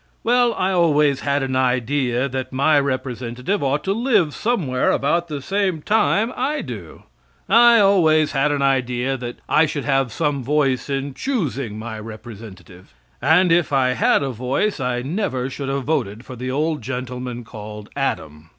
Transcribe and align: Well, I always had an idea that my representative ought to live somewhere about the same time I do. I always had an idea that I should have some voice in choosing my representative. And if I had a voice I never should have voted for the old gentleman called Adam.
Well, 0.23 0.55
I 0.55 0.71
always 0.71 1.19
had 1.19 1.43
an 1.43 1.55
idea 1.55 2.27
that 2.27 2.51
my 2.51 2.79
representative 2.79 3.61
ought 3.61 3.83
to 3.83 3.93
live 3.93 4.33
somewhere 4.33 4.89
about 4.89 5.27
the 5.27 5.43
same 5.43 5.83
time 5.83 6.33
I 6.35 6.61
do. 6.61 7.03
I 7.47 7.79
always 7.81 8.31
had 8.31 8.51
an 8.51 8.63
idea 8.63 9.15
that 9.17 9.37
I 9.47 9.67
should 9.67 9.85
have 9.85 10.11
some 10.11 10.43
voice 10.43 10.89
in 10.89 11.13
choosing 11.13 11.77
my 11.77 11.99
representative. 11.99 12.95
And 13.21 13.51
if 13.51 13.71
I 13.71 13.89
had 13.89 14.23
a 14.23 14.31
voice 14.31 14.79
I 14.79 15.03
never 15.03 15.51
should 15.51 15.69
have 15.69 15.83
voted 15.83 16.25
for 16.25 16.35
the 16.35 16.49
old 16.49 16.81
gentleman 16.81 17.43
called 17.43 17.91
Adam. 17.95 18.49